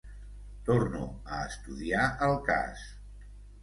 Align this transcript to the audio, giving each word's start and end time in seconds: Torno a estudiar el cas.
Torno 0.69 1.03
a 1.23 1.43
estudiar 1.51 2.11
el 2.31 2.37
cas. 2.51 2.85